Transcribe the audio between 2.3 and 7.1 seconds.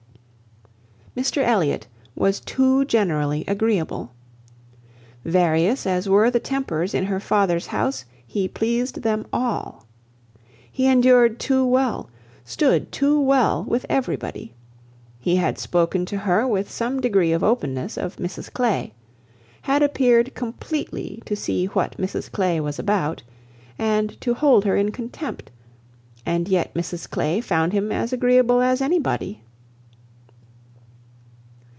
too generally agreeable. Various as were the tempers in